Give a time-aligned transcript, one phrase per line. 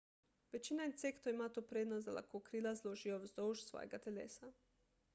[0.53, 4.55] večina insektov ima to prednost da lahko krila zložijo vzdolž svojega telesa